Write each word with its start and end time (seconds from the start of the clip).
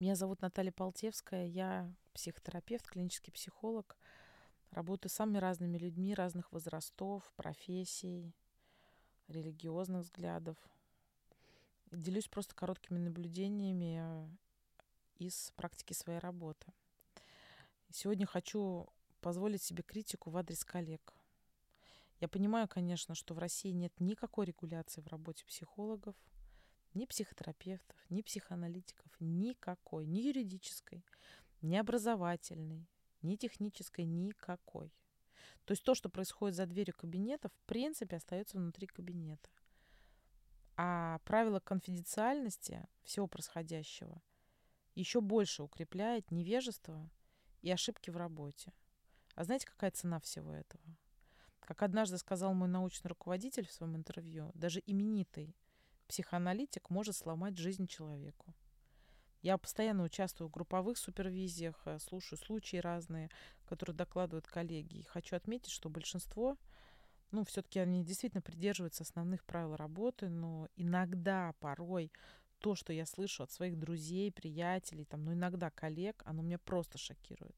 Меня 0.00 0.14
зовут 0.14 0.40
Наталья 0.40 0.72
Полтевская, 0.72 1.44
я 1.44 1.94
психотерапевт, 2.14 2.86
клинический 2.86 3.34
психолог. 3.34 3.98
Работаю 4.70 5.10
с 5.10 5.14
самыми 5.14 5.36
разными 5.36 5.76
людьми 5.76 6.14
разных 6.14 6.50
возрастов, 6.52 7.30
профессий, 7.36 8.34
религиозных 9.28 10.04
взглядов. 10.04 10.56
Делюсь 11.92 12.28
просто 12.28 12.54
короткими 12.54 12.96
наблюдениями 12.96 14.34
из 15.16 15.52
практики 15.54 15.92
своей 15.92 16.18
работы. 16.18 16.72
Сегодня 17.90 18.24
хочу 18.24 18.88
позволить 19.20 19.62
себе 19.62 19.82
критику 19.82 20.30
в 20.30 20.36
адрес 20.38 20.64
коллег. 20.64 21.12
Я 22.20 22.28
понимаю, 22.28 22.68
конечно, 22.68 23.14
что 23.14 23.34
в 23.34 23.38
России 23.38 23.72
нет 23.72 23.92
никакой 24.00 24.46
регуляции 24.46 25.02
в 25.02 25.08
работе 25.08 25.44
психологов, 25.44 26.16
ни 26.94 27.06
психотерапевтов, 27.06 27.96
ни 28.08 28.22
психоаналитиков, 28.22 29.12
никакой, 29.20 30.06
ни 30.06 30.20
юридической, 30.20 31.04
ни 31.62 31.76
образовательной, 31.76 32.88
ни 33.22 33.36
технической, 33.36 34.04
никакой. 34.04 34.92
То 35.64 35.72
есть 35.72 35.84
то, 35.84 35.94
что 35.94 36.08
происходит 36.08 36.56
за 36.56 36.66
дверью 36.66 36.94
кабинета, 36.96 37.48
в 37.48 37.58
принципе, 37.66 38.16
остается 38.16 38.58
внутри 38.58 38.86
кабинета. 38.86 39.48
А 40.76 41.18
правило 41.24 41.60
конфиденциальности 41.60 42.86
всего 43.02 43.26
происходящего 43.26 44.22
еще 44.94 45.20
больше 45.20 45.62
укрепляет 45.62 46.30
невежество 46.30 47.10
и 47.62 47.70
ошибки 47.70 48.10
в 48.10 48.16
работе. 48.16 48.72
А 49.34 49.44
знаете, 49.44 49.66
какая 49.66 49.90
цена 49.90 50.20
всего 50.20 50.52
этого? 50.52 50.82
Как 51.60 51.82
однажды 51.82 52.18
сказал 52.18 52.54
мой 52.54 52.68
научный 52.68 53.08
руководитель 53.08 53.66
в 53.66 53.72
своем 53.72 53.96
интервью, 53.96 54.50
даже 54.54 54.82
именитый 54.86 55.54
психоаналитик 56.10 56.90
может 56.90 57.16
сломать 57.16 57.56
жизнь 57.56 57.86
человеку. 57.86 58.52
Я 59.42 59.56
постоянно 59.58 60.02
участвую 60.02 60.48
в 60.48 60.52
групповых 60.52 60.98
супервизиях, 60.98 61.80
э, 61.84 62.00
слушаю 62.00 62.36
случаи 62.36 62.78
разные, 62.78 63.30
которые 63.64 63.94
докладывают 63.94 64.48
коллеги. 64.48 64.98
И 64.98 65.04
хочу 65.04 65.36
отметить, 65.36 65.70
что 65.70 65.88
большинство, 65.88 66.58
ну, 67.30 67.44
все-таки 67.44 67.78
они 67.78 68.04
действительно 68.04 68.42
придерживаются 68.42 69.04
основных 69.04 69.44
правил 69.44 69.76
работы, 69.76 70.28
но 70.28 70.68
иногда, 70.74 71.54
порой, 71.60 72.12
то, 72.58 72.74
что 72.74 72.92
я 72.92 73.06
слышу 73.06 73.44
от 73.44 73.52
своих 73.52 73.78
друзей, 73.78 74.32
приятелей, 74.32 75.04
там, 75.04 75.24
ну, 75.24 75.32
иногда 75.32 75.70
коллег, 75.70 76.22
оно 76.26 76.42
меня 76.42 76.58
просто 76.58 76.98
шокирует. 76.98 77.56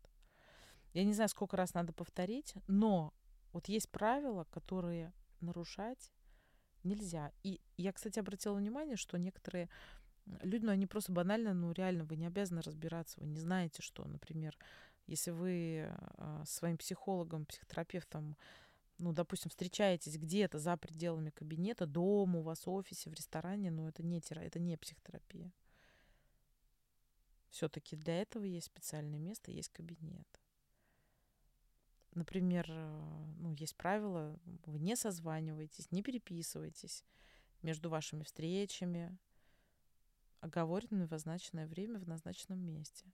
Я 0.92 1.04
не 1.04 1.14
знаю, 1.14 1.30
сколько 1.30 1.56
раз 1.56 1.72
надо 1.72 1.94
повторить, 1.94 2.54
но 2.66 3.14
вот 3.52 3.68
есть 3.68 3.90
правила, 3.90 4.44
которые 4.44 5.14
нарушать 5.40 6.12
нельзя. 6.84 7.32
И 7.42 7.60
я, 7.76 7.92
кстати, 7.92 8.18
обратила 8.18 8.54
внимание, 8.54 8.96
что 8.96 9.16
некоторые 9.18 9.68
люди, 10.42 10.64
ну, 10.64 10.72
они 10.72 10.86
просто 10.86 11.12
банально, 11.12 11.54
ну, 11.54 11.72
реально, 11.72 12.04
вы 12.04 12.16
не 12.16 12.26
обязаны 12.26 12.62
разбираться, 12.62 13.20
вы 13.20 13.26
не 13.26 13.38
знаете, 13.38 13.82
что, 13.82 14.04
например, 14.04 14.56
если 15.06 15.30
вы 15.30 15.88
э, 15.88 16.42
своим 16.46 16.78
психологом, 16.78 17.46
психотерапевтом, 17.46 18.36
ну, 18.98 19.12
допустим, 19.12 19.50
встречаетесь 19.50 20.16
где-то 20.16 20.58
за 20.58 20.76
пределами 20.76 21.30
кабинета, 21.30 21.86
дома, 21.86 22.38
у 22.38 22.42
вас 22.42 22.66
в 22.66 22.70
офисе, 22.70 23.10
в 23.10 23.14
ресторане, 23.14 23.70
ну, 23.70 23.88
это 23.88 24.02
не, 24.02 24.20
тера... 24.20 24.40
это 24.40 24.60
не 24.60 24.76
психотерапия. 24.76 25.52
Все-таки 27.50 27.96
для 27.96 28.22
этого 28.22 28.44
есть 28.44 28.66
специальное 28.66 29.18
место, 29.18 29.50
есть 29.50 29.70
кабинет. 29.70 30.41
Например, 32.14 32.66
э, 32.68 33.24
ну, 33.38 33.52
есть 33.54 33.76
правило, 33.76 34.38
вы 34.66 34.78
не 34.78 34.96
созваниваетесь, 34.96 35.90
не 35.90 36.02
переписываетесь 36.02 37.04
между 37.62 37.88
вашими 37.88 38.22
встречами, 38.22 39.16
оговоренное 40.40 41.06
в 41.06 41.10
назначенное 41.10 41.66
время 41.66 41.98
в 41.98 42.06
назначенном 42.06 42.58
месте. 42.58 43.06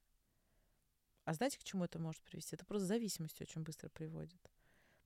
А 1.24 1.34
знаете, 1.34 1.58
к 1.58 1.64
чему 1.64 1.84
это 1.84 1.98
может 1.98 2.22
привести? 2.22 2.56
Это 2.56 2.64
просто 2.64 2.86
зависимость 2.86 3.40
очень 3.40 3.62
быстро 3.62 3.90
приводит. 3.90 4.40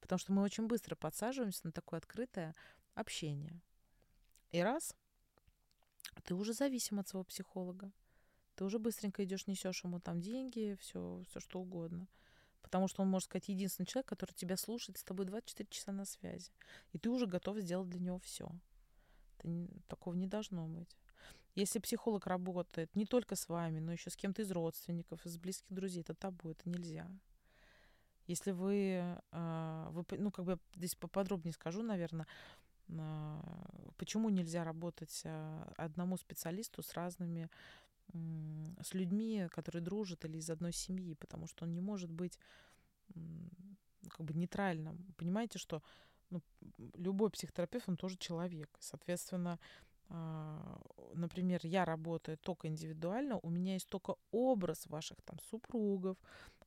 Потому 0.00 0.18
что 0.18 0.32
мы 0.32 0.42
очень 0.42 0.68
быстро 0.68 0.94
подсаживаемся 0.94 1.66
на 1.66 1.72
такое 1.72 1.98
открытое 1.98 2.54
общение. 2.94 3.60
И 4.52 4.60
раз, 4.60 4.94
ты 6.24 6.34
уже 6.34 6.52
зависим 6.52 6.98
от 6.98 7.08
своего 7.08 7.24
психолога. 7.24 7.90
Ты 8.54 8.64
уже 8.64 8.78
быстренько 8.78 9.24
идешь, 9.24 9.46
несешь 9.46 9.82
ему 9.82 9.98
там 9.98 10.20
деньги, 10.20 10.76
все, 10.80 11.22
все 11.28 11.40
что 11.40 11.60
угодно. 11.60 12.06
Потому 12.62 12.88
что 12.88 13.02
он, 13.02 13.08
может 13.08 13.26
сказать, 13.26 13.48
единственный 13.48 13.86
человек, 13.86 14.08
который 14.08 14.32
тебя 14.32 14.56
слушает 14.56 14.98
с 14.98 15.04
тобой 15.04 15.26
24 15.26 15.68
часа 15.70 15.92
на 15.92 16.04
связи. 16.04 16.50
И 16.92 16.98
ты 16.98 17.10
уже 17.10 17.26
готов 17.26 17.58
сделать 17.58 17.88
для 17.90 18.00
него 18.00 18.18
все. 18.20 18.50
Такого 19.88 20.14
не 20.14 20.26
должно 20.26 20.66
быть. 20.66 20.96
Если 21.54 21.80
психолог 21.80 22.26
работает 22.26 22.94
не 22.96 23.04
только 23.04 23.36
с 23.36 23.48
вами, 23.48 23.78
но 23.78 23.92
еще 23.92 24.08
с 24.08 24.16
кем-то 24.16 24.42
из 24.42 24.50
родственников, 24.50 25.26
из 25.26 25.36
близких 25.36 25.70
друзей, 25.70 26.00
это 26.00 26.14
табу, 26.14 26.50
это 26.50 26.68
нельзя. 26.68 27.10
Если 28.26 28.52
вы, 28.52 29.20
а, 29.32 29.90
вы 29.90 30.04
ну, 30.16 30.30
как 30.30 30.44
бы 30.44 30.58
здесь 30.76 30.94
поподробнее 30.94 31.52
скажу, 31.52 31.82
наверное, 31.82 32.26
а, 32.88 33.92
почему 33.98 34.30
нельзя 34.30 34.64
работать 34.64 35.22
а, 35.24 35.72
одному 35.76 36.16
специалисту 36.16 36.82
с 36.82 36.94
разными 36.94 37.50
с 38.12 38.94
людьми, 38.94 39.48
которые 39.50 39.82
дружат 39.82 40.24
или 40.24 40.38
из 40.38 40.50
одной 40.50 40.72
семьи, 40.72 41.14
потому 41.14 41.46
что 41.46 41.64
он 41.64 41.72
не 41.72 41.80
может 41.80 42.10
быть 42.10 42.38
как 44.08 44.26
бы 44.26 44.34
нейтральным. 44.34 45.14
Понимаете, 45.16 45.58
что 45.58 45.82
ну, 46.30 46.42
любой 46.94 47.30
психотерапевт, 47.30 47.88
он 47.88 47.96
тоже 47.96 48.16
человек. 48.16 48.68
Соответственно, 48.80 49.58
а, 50.08 50.80
например, 51.14 51.60
я 51.62 51.84
работаю 51.84 52.38
только 52.38 52.68
индивидуально, 52.68 53.38
у 53.42 53.50
меня 53.50 53.74
есть 53.74 53.88
только 53.88 54.16
образ 54.30 54.86
ваших 54.86 55.20
там 55.22 55.38
супругов, 55.50 56.16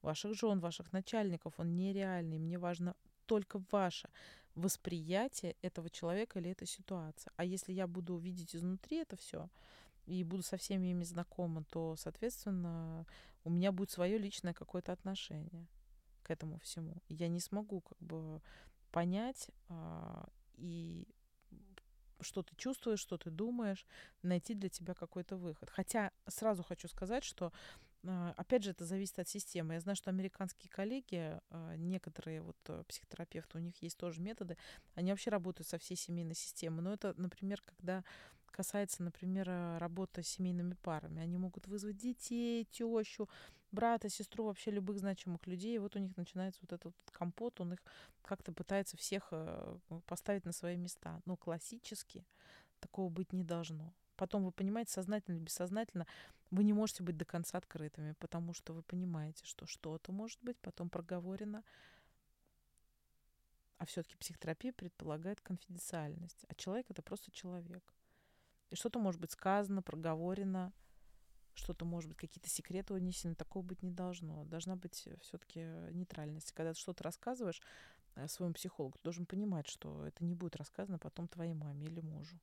ваших 0.01 0.33
жен, 0.33 0.59
ваших 0.59 0.91
начальников, 0.93 1.59
он 1.59 1.75
нереальный. 1.75 2.39
Мне 2.39 2.57
важно 2.57 2.95
только 3.25 3.61
ваше 3.71 4.09
восприятие 4.55 5.55
этого 5.61 5.89
человека 5.89 6.39
или 6.39 6.51
этой 6.51 6.67
ситуации. 6.67 7.31
А 7.35 7.43
если 7.43 7.73
я 7.73 7.87
буду 7.87 8.17
видеть 8.17 8.55
изнутри 8.55 8.97
это 8.97 9.17
все, 9.17 9.49
и 10.05 10.23
буду 10.23 10.43
со 10.43 10.57
всеми 10.57 10.87
ими 10.89 11.03
знакома, 11.03 11.63
то, 11.65 11.95
соответственно, 11.95 13.05
у 13.43 13.49
меня 13.49 13.71
будет 13.71 13.91
свое 13.91 14.17
личное 14.17 14.53
какое-то 14.53 14.91
отношение 14.91 15.67
к 16.23 16.31
этому 16.31 16.59
всему. 16.59 17.01
Я 17.07 17.27
не 17.27 17.39
смогу 17.39 17.81
как 17.81 17.97
бы 17.99 18.41
понять 18.91 19.49
а, 19.69 20.27
и 20.55 21.07
что 22.21 22.43
ты 22.43 22.55
чувствуешь, 22.55 22.99
что 22.99 23.17
ты 23.17 23.29
думаешь, 23.29 23.85
найти 24.21 24.53
для 24.53 24.69
тебя 24.69 24.93
какой-то 24.93 25.37
выход. 25.37 25.69
Хотя 25.69 26.11
сразу 26.27 26.63
хочу 26.63 26.87
сказать, 26.87 27.23
что 27.23 27.51
опять 28.37 28.63
же, 28.63 28.71
это 28.71 28.85
зависит 28.85 29.19
от 29.19 29.27
системы. 29.27 29.73
Я 29.73 29.79
знаю, 29.79 29.95
что 29.95 30.09
американские 30.09 30.69
коллеги, 30.69 31.39
а, 31.49 31.75
некоторые 31.75 32.41
вот 32.41 32.57
э, 32.67 32.83
психотерапевты, 32.87 33.57
у 33.57 33.61
них 33.61 33.81
есть 33.81 33.97
тоже 33.97 34.21
методы, 34.21 34.57
они 34.95 35.11
вообще 35.11 35.29
работают 35.29 35.67
со 35.67 35.77
всей 35.77 35.95
семейной 35.95 36.35
системой. 36.35 36.81
Но 36.83 36.93
это, 36.93 37.13
например, 37.17 37.61
когда 37.61 38.03
касается, 38.55 39.03
например, 39.03 39.49
э, 39.49 39.77
работы 39.79 40.23
с 40.23 40.27
семейными 40.27 40.75
парами. 40.75 41.21
Они 41.21 41.37
могут 41.37 41.67
вызвать 41.67 41.97
детей, 41.97 42.65
тещу, 42.65 43.27
брата, 43.71 44.09
сестру, 44.09 44.45
вообще 44.45 44.71
любых 44.71 44.97
значимых 44.99 45.45
людей. 45.45 45.75
И 45.75 45.79
вот 45.79 45.95
у 45.95 45.99
них 45.99 46.15
начинается 46.15 46.61
вот 46.61 46.71
этот 46.71 46.95
компот, 47.11 47.59
он 47.59 47.73
их 47.73 47.79
как-то 48.21 48.53
пытается 48.53 48.95
всех 48.97 49.27
э, 49.31 49.77
поставить 50.05 50.45
на 50.45 50.53
свои 50.53 50.77
места. 50.77 51.21
Но 51.25 51.35
классически 51.35 52.25
такого 52.79 53.09
быть 53.09 53.33
не 53.33 53.43
должно. 53.43 53.93
Потом 54.15 54.43
вы 54.43 54.51
понимаете, 54.51 54.91
сознательно 54.91 55.35
или 55.35 55.43
бессознательно, 55.43 56.07
вы 56.51 56.63
не 56.63 56.73
можете 56.73 57.03
быть 57.03 57.17
до 57.17 57.25
конца 57.25 57.57
открытыми, 57.57 58.13
потому 58.19 58.53
что 58.53 58.73
вы 58.73 58.83
понимаете, 58.83 59.45
что 59.45 59.65
что-то 59.65 60.11
может 60.11 60.41
быть 60.43 60.57
потом 60.59 60.89
проговорено, 60.89 61.63
а 63.77 63.85
все-таки 63.85 64.15
психотерапия 64.17 64.71
предполагает 64.71 65.41
конфиденциальность. 65.41 66.45
А 66.47 66.55
человек 66.55 66.85
это 66.89 67.01
просто 67.01 67.31
человек. 67.31 67.93
И 68.69 68.75
что-то 68.75 68.99
может 68.99 69.19
быть 69.19 69.31
сказано, 69.31 69.81
проговорено, 69.81 70.71
что-то 71.55 71.85
может 71.85 72.09
быть, 72.09 72.17
какие-то 72.17 72.49
секреты 72.49 72.93
унесены. 72.93 73.35
Такого 73.35 73.63
быть 73.63 73.81
не 73.81 73.91
должно. 73.91 74.45
Должна 74.45 74.75
быть 74.75 75.07
все-таки 75.21 75.61
нейтральность. 75.91 76.51
Когда 76.51 76.73
ты 76.73 76.79
что-то 76.79 77.03
рассказываешь 77.03 77.61
э, 78.15 78.27
своему 78.27 78.53
психологу, 78.53 78.97
ты 78.97 79.03
должен 79.03 79.25
понимать, 79.25 79.67
что 79.67 80.05
это 80.05 80.23
не 80.23 80.35
будет 80.35 80.55
рассказано 80.55 80.99
потом 80.99 81.27
твоей 81.27 81.53
маме 81.53 81.85
или 81.85 82.01
мужу. 82.01 82.39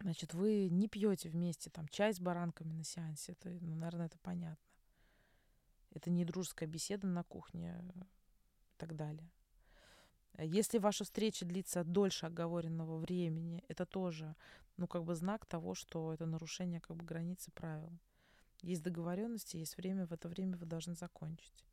Значит, 0.00 0.34
вы 0.34 0.68
не 0.68 0.88
пьете 0.88 1.28
вместе 1.28 1.70
там 1.70 1.88
чай 1.88 2.12
с 2.12 2.20
баранками 2.20 2.72
на 2.72 2.84
сеансе. 2.84 3.32
Это, 3.32 3.50
ну, 3.50 3.74
наверное, 3.74 4.06
это 4.06 4.18
понятно. 4.18 4.66
Это 5.90 6.10
не 6.10 6.24
дружеская 6.24 6.68
беседа 6.68 7.06
на 7.06 7.22
кухне 7.22 7.82
и 7.94 8.78
так 8.78 8.96
далее. 8.96 9.30
Если 10.38 10.78
ваша 10.78 11.04
встреча 11.04 11.44
длится 11.44 11.84
дольше 11.84 12.26
оговоренного 12.26 12.98
времени, 12.98 13.62
это 13.68 13.84
тоже, 13.84 14.34
ну, 14.78 14.88
как 14.88 15.04
бы 15.04 15.14
знак 15.14 15.44
того, 15.44 15.74
что 15.74 16.12
это 16.12 16.24
нарушение 16.24 16.80
как 16.80 16.96
бы 16.96 17.04
границы 17.04 17.50
правил. 17.52 17.92
Есть 18.62 18.82
договоренности, 18.82 19.58
есть 19.58 19.76
время, 19.76 20.06
в 20.06 20.12
это 20.12 20.28
время 20.28 20.56
вы 20.56 20.66
должны 20.66 20.94
закончить. 20.94 21.66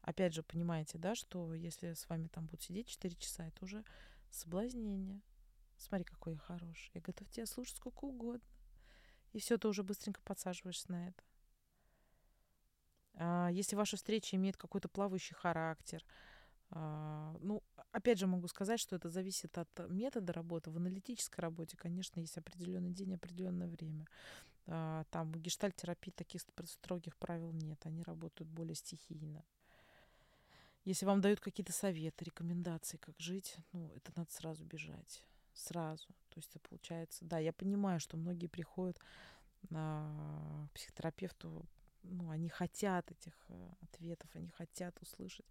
Опять 0.00 0.34
же, 0.34 0.42
понимаете, 0.42 0.98
да, 0.98 1.14
что 1.14 1.54
если 1.54 1.92
с 1.92 2.08
вами 2.08 2.28
там 2.28 2.46
будут 2.46 2.62
сидеть 2.62 2.88
4 2.88 3.14
часа, 3.16 3.46
это 3.46 3.64
уже 3.64 3.84
соблазнение. 4.30 5.20
Смотри, 5.82 6.04
какой 6.04 6.34
я 6.34 6.38
хороший. 6.38 6.90
Я 6.94 7.00
готов 7.00 7.28
тебя 7.30 7.44
слушать 7.44 7.76
сколько 7.76 8.04
угодно. 8.04 8.46
И 9.32 9.40
все, 9.40 9.58
ты 9.58 9.66
уже 9.66 9.82
быстренько 9.82 10.20
подсаживаешься 10.22 10.92
на 10.92 11.08
это. 11.08 11.22
А 13.14 13.48
если 13.50 13.74
ваша 13.74 13.96
встреча 13.96 14.36
имеет 14.36 14.56
какой-то 14.56 14.88
плавающий 14.88 15.34
характер, 15.34 16.04
а, 16.70 17.36
ну, 17.40 17.62
опять 17.90 18.18
же 18.18 18.26
могу 18.26 18.46
сказать, 18.46 18.78
что 18.78 18.94
это 18.94 19.10
зависит 19.10 19.58
от 19.58 19.68
метода 19.90 20.32
работы. 20.32 20.70
В 20.70 20.76
аналитической 20.76 21.40
работе, 21.40 21.76
конечно, 21.76 22.20
есть 22.20 22.38
определенный 22.38 22.92
день, 22.92 23.14
определенное 23.14 23.66
время. 23.66 24.06
А, 24.66 25.04
там 25.10 25.32
в 25.32 25.40
гештальтерапии 25.40 26.12
таких 26.12 26.42
строгих 26.64 27.16
правил 27.16 27.52
нет, 27.52 27.84
они 27.84 28.04
работают 28.04 28.48
более 28.48 28.76
стихийно. 28.76 29.44
Если 30.84 31.06
вам 31.06 31.20
дают 31.20 31.40
какие-то 31.40 31.72
советы, 31.72 32.24
рекомендации, 32.24 32.98
как 32.98 33.18
жить, 33.18 33.56
ну, 33.72 33.92
это 33.96 34.12
надо 34.14 34.32
сразу 34.32 34.64
бежать. 34.64 35.24
Сразу. 35.54 36.06
То 36.28 36.36
есть 36.36 36.50
это 36.54 36.60
получается... 36.68 37.24
Да, 37.24 37.38
я 37.38 37.52
понимаю, 37.52 38.00
что 38.00 38.16
многие 38.16 38.46
приходят 38.46 38.98
к 39.68 40.68
психотерапевту, 40.74 41.66
ну, 42.02 42.30
они 42.30 42.48
хотят 42.48 43.10
этих 43.12 43.32
э, 43.48 43.72
ответов, 43.80 44.28
они 44.34 44.48
хотят 44.48 45.00
услышать, 45.00 45.46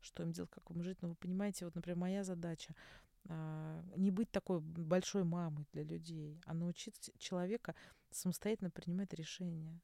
что 0.00 0.22
им 0.22 0.32
делать, 0.32 0.50
как 0.50 0.70
им 0.70 0.82
жить. 0.82 1.02
Но 1.02 1.08
вы 1.08 1.14
понимаете, 1.16 1.64
вот, 1.64 1.74
например, 1.74 1.98
моя 1.98 2.22
задача 2.22 2.74
а, 3.28 3.82
не 3.96 4.10
быть 4.10 4.30
такой 4.30 4.60
большой 4.60 5.24
мамой 5.24 5.66
для 5.72 5.82
людей, 5.82 6.40
а 6.44 6.54
научить 6.54 7.10
человека 7.18 7.74
самостоятельно 8.10 8.70
принимать 8.70 9.12
решения, 9.14 9.80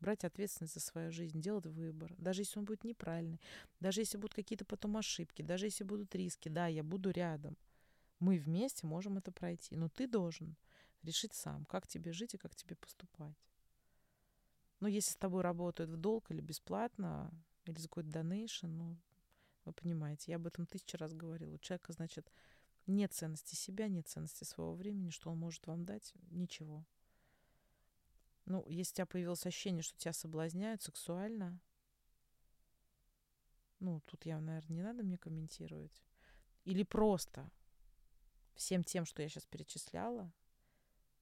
брать 0.00 0.24
ответственность 0.24 0.74
за 0.74 0.80
свою 0.80 1.10
жизнь, 1.10 1.40
делать 1.40 1.66
выбор, 1.66 2.14
даже 2.18 2.42
если 2.42 2.58
он 2.58 2.66
будет 2.66 2.84
неправильный, 2.84 3.40
даже 3.80 4.00
если 4.02 4.18
будут 4.18 4.34
какие-то 4.34 4.64
потом 4.64 4.96
ошибки, 4.96 5.40
даже 5.40 5.66
если 5.66 5.84
будут 5.84 6.14
риски, 6.14 6.48
да, 6.48 6.66
я 6.66 6.82
буду 6.82 7.10
рядом. 7.10 7.56
Мы 8.24 8.38
вместе 8.38 8.86
можем 8.86 9.18
это 9.18 9.30
пройти, 9.30 9.76
но 9.76 9.90
ты 9.90 10.06
должен 10.06 10.56
решить 11.02 11.34
сам, 11.34 11.66
как 11.66 11.86
тебе 11.86 12.10
жить 12.14 12.32
и 12.32 12.38
как 12.38 12.54
тебе 12.54 12.74
поступать. 12.74 13.36
Но 14.80 14.88
если 14.88 15.10
с 15.12 15.16
тобой 15.16 15.42
работают 15.42 15.90
в 15.90 15.98
долг 15.98 16.30
или 16.30 16.40
бесплатно, 16.40 17.30
или 17.66 17.78
за 17.78 17.86
какой-то 17.86 18.08
донейшн, 18.08 18.66
ну, 18.66 18.96
вы 19.66 19.74
понимаете, 19.74 20.32
я 20.32 20.36
об 20.36 20.46
этом 20.46 20.64
тысячу 20.64 20.96
раз 20.96 21.12
говорила. 21.12 21.52
У 21.52 21.58
человека, 21.58 21.92
значит, 21.92 22.32
нет 22.86 23.12
ценности 23.12 23.56
себя, 23.56 23.88
нет 23.88 24.08
ценности 24.08 24.44
своего 24.44 24.74
времени, 24.74 25.10
что 25.10 25.30
он 25.30 25.36
может 25.36 25.66
вам 25.66 25.84
дать? 25.84 26.14
Ничего. 26.30 26.82
Ну, 28.46 28.66
если 28.70 28.92
у 28.92 28.96
тебя 28.96 29.06
появилось 29.06 29.44
ощущение, 29.44 29.82
что 29.82 29.98
тебя 29.98 30.14
соблазняют 30.14 30.80
сексуально, 30.80 31.60
ну, 33.80 34.00
тут 34.06 34.24
я, 34.24 34.40
наверное, 34.40 34.76
не 34.76 34.82
надо 34.82 35.02
мне 35.02 35.18
комментировать. 35.18 36.02
Или 36.64 36.84
просто 36.84 37.50
всем 38.54 38.84
тем, 38.84 39.04
что 39.04 39.22
я 39.22 39.28
сейчас 39.28 39.46
перечисляла, 39.46 40.32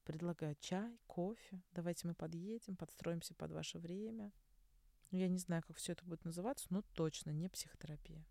предлагаю 0.05 0.56
чай, 0.61 0.99
кофе, 1.06 1.62
давайте 1.73 2.06
мы 2.06 2.14
подъедем, 2.14 2.76
подстроимся 2.76 3.34
под 3.34 3.52
ваше 3.52 3.79
время. 3.79 4.32
Ну, 5.11 5.19
я 5.19 5.29
не 5.29 5.38
знаю, 5.38 5.62
как 5.67 5.76
все 5.76 5.93
это 5.93 6.05
будет 6.05 6.25
называться, 6.25 6.67
но 6.70 6.82
точно 6.94 7.31
не 7.31 7.49
психотерапия. 7.49 8.25